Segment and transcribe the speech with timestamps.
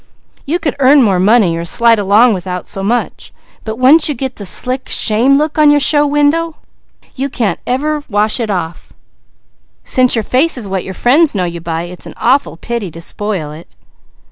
[0.47, 3.31] You can earn more money or slide along without so much;
[3.63, 6.55] but once you get the slick, shamed look on your show window,
[7.13, 8.93] you can't ever wash it off.
[9.83, 12.99] Since your face is what your friends know you by, it's an awful pity to
[12.99, 13.75] spoil it."